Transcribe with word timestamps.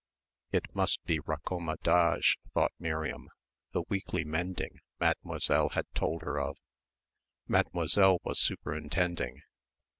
It 0.51 0.65
must 0.73 1.03
be 1.05 1.19
raccommodage 1.19 2.37
thought 2.55 2.71
Miriam 2.79 3.29
the 3.71 3.83
weekly 3.87 4.23
mending 4.23 4.79
Mademoiselle 4.99 5.69
had 5.69 5.85
told 5.93 6.23
her 6.23 6.39
of. 6.39 6.57
Mademoiselle 7.47 8.17
was 8.23 8.39
superintending. 8.39 9.43